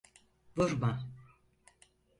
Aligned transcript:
Vurma! 0.57 0.91